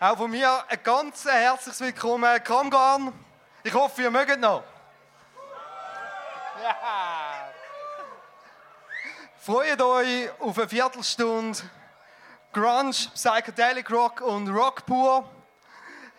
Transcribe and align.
Auch 0.00 0.16
von 0.16 0.30
mir 0.30 0.64
ein 0.68 0.82
ganz 0.82 1.24
herzliches 1.24 1.80
Willkommen, 1.80 2.42
Kramgarn. 2.42 3.12
Ich 3.62 3.72
hoffe, 3.72 4.02
ihr 4.02 4.10
mögt 4.10 4.40
noch. 4.40 4.64
Ja. 6.62 6.76
Freut 9.38 9.80
euch 9.80 10.30
auf 10.40 10.58
eine 10.58 10.68
Viertelstunde 10.68 11.58
Grunge, 12.52 12.92
Psychedelic 13.14 13.90
Rock 13.90 14.20
und 14.22 14.48
Rock 14.48 14.84
pur. 14.84 15.30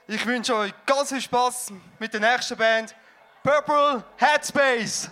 Ich 0.08 0.26
wünsche 0.26 0.56
euch 0.56 0.74
ganz 0.86 1.10
viel 1.10 1.22
Spaß 1.22 1.74
mit 2.00 2.14
der 2.14 2.22
nächsten 2.22 2.58
Band 2.58 2.96
Purple 3.44 4.04
Headspace. 4.18 5.10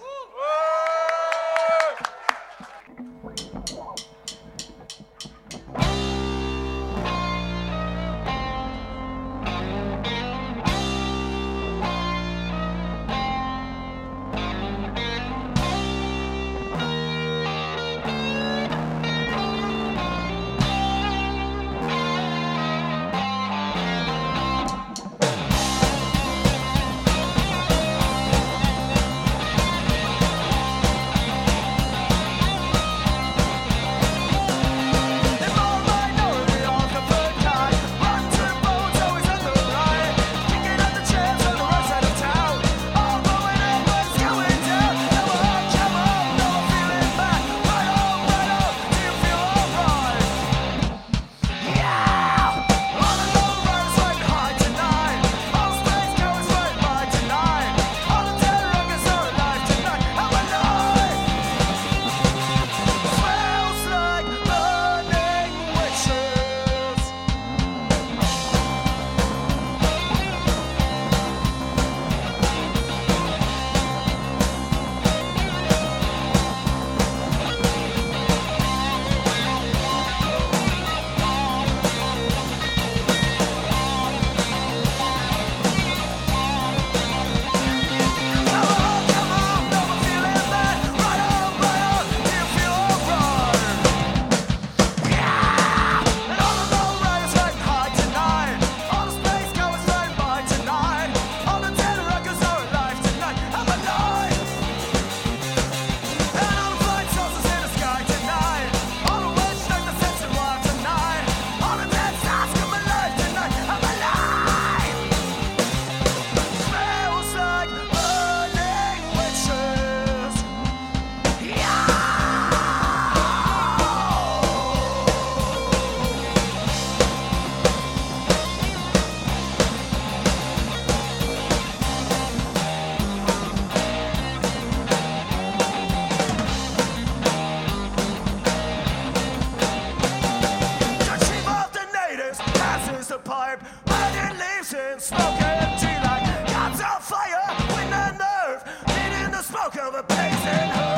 a 143.13 143.19
pipe, 143.19 143.61
burning 143.85 144.39
leaves 144.39 144.73
and 144.73 144.99
smoking 144.99 145.77
tea 145.77 145.97
like 146.03 146.47
God's 146.47 146.81
on 146.81 146.99
fire, 146.99 147.45
with 147.75 147.89
the 147.91 148.11
nerve, 148.17 148.63
needing 148.87 149.31
the 149.31 149.41
smoke 149.43 149.75
of 149.77 149.93
a 149.93 150.03
blazing 150.03 150.71
herb. 150.71 150.92